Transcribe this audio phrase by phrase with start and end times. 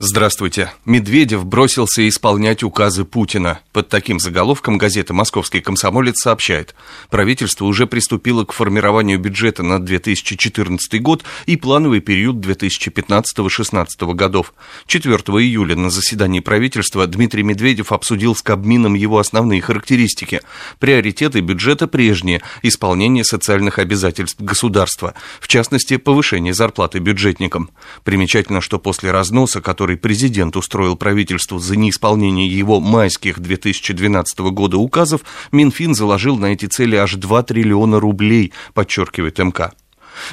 [0.00, 0.70] Здравствуйте.
[0.84, 3.58] Медведев бросился исполнять указы Путина.
[3.72, 6.76] Под таким заголовком газета «Московский комсомолец» сообщает.
[7.10, 14.54] Правительство уже приступило к формированию бюджета на 2014 год и плановый период 2015-2016 годов.
[14.86, 20.42] 4 июля на заседании правительства Дмитрий Медведев обсудил с Кабмином его основные характеристики.
[20.78, 27.70] Приоритеты бюджета прежние– исполнение социальных обязательств государства, в частности, повышение зарплаты бюджетникам.
[28.04, 34.76] Примечательно, что после разноса, который который президент устроил правительству за неисполнение его майских 2012 года
[34.76, 39.72] указов, Минфин заложил на эти цели аж 2 триллиона рублей, подчеркивает МК.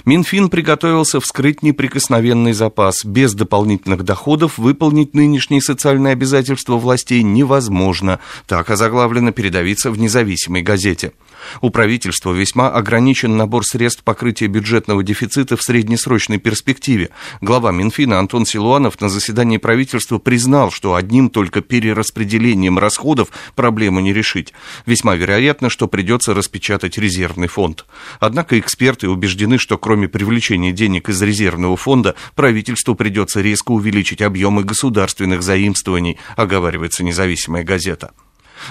[0.05, 3.05] Минфин приготовился вскрыть неприкосновенный запас.
[3.05, 8.19] Без дополнительных доходов выполнить нынешние социальные обязательства властей невозможно.
[8.47, 11.13] Так озаглавлено передовица в независимой газете.
[11.61, 17.09] У правительства весьма ограничен набор средств покрытия бюджетного дефицита в среднесрочной перспективе.
[17.41, 24.13] Глава Минфина Антон Силуанов на заседании правительства признал, что одним только перераспределением расходов проблему не
[24.13, 24.53] решить.
[24.85, 27.85] Весьма вероятно, что придется распечатать резервный фонд.
[28.19, 34.63] Однако эксперты убеждены, что кроме привлечения денег из резервного фонда, правительству придется резко увеличить объемы
[34.63, 38.11] государственных заимствований, оговаривается независимая газета.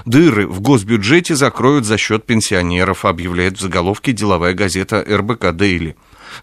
[0.06, 5.94] Дыры в госбюджете закроют за счет пенсионеров, объявляет в заголовке деловая газета РБК «Дейли».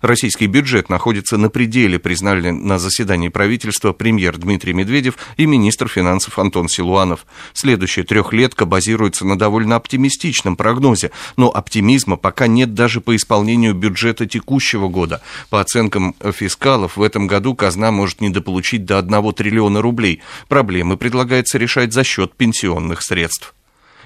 [0.02, 6.40] Российский бюджет находится на пределе, признали на заседании правительства премьер Дмитрий Медведев и министр финансов
[6.40, 7.26] Антон Силуанов.
[7.54, 14.26] Следующая трехлетка базируется на довольно оптимистичном прогнозе, но оптимизма пока нет даже по исполнению бюджета
[14.26, 15.22] текущего года.
[15.50, 20.22] По оценкам фискалов, в этом году казна может недополучить до 1 триллиона рублей.
[20.48, 23.54] Проблемы предлагается решать за счет пенсионных средств.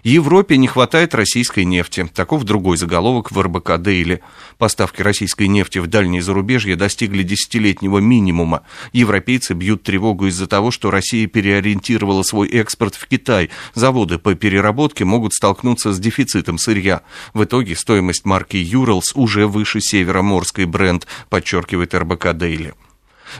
[0.06, 2.08] Европе не хватает российской нефти.
[2.14, 4.22] Таков другой заголовок в РБК Дейли.
[4.59, 8.61] Поставки российской нефти в дальние зарубежья достигли десятилетнего минимума.
[8.94, 13.50] Европейцы бьют тревогу из-за того, что Россия переориентировала свой экспорт в Китай.
[13.73, 17.02] Заводы по переработке могут столкнуться с дефицитом сырья.
[17.33, 22.76] В итоге стоимость марки Юралс уже выше североморской бренд, подчеркивает РБК Дейли.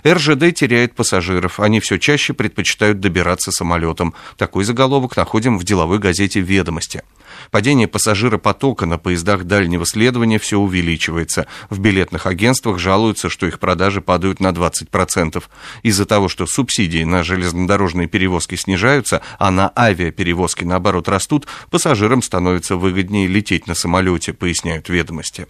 [0.06, 1.60] РЖД теряет пассажиров.
[1.60, 4.14] Они все чаще предпочитают добираться самолетом.
[4.38, 7.04] Такой заголовок находим в деловой газете «Ведомости».
[7.52, 11.48] Падение пассажиропотока на поездах дальнего следования все увеличивается.
[11.70, 15.44] В билетных агентствах жалуются, что их продажи падают на 20%.
[15.84, 22.76] Из-за того, что субсидии на железнодорожные перевозки снижаются, а на авиаперевозки, наоборот, растут, пассажирам становится
[22.76, 25.48] выгоднее лететь на самолете, поясняют ведомости.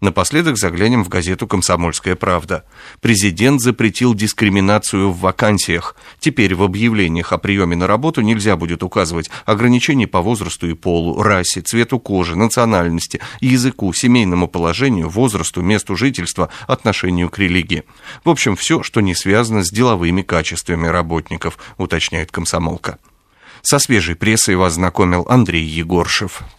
[0.00, 2.64] Напоследок заглянем в газету «Комсомольская правда».
[3.02, 5.94] Президент запретил дискриминацию в вакансиях.
[6.18, 11.22] Теперь в объявлениях о приеме на работу нельзя будет указывать ограничения по возрасту и полу,
[11.22, 17.84] расе, цвету кожи, национальности, языку, семейному положению, возрасту, месту жительства, отношению к религии.
[18.24, 22.98] В общем, все, что не связано с деловыми качествами работников, уточняет комсомолка.
[23.60, 26.42] Со свежей прессой вас знакомил Андрей Егоршев.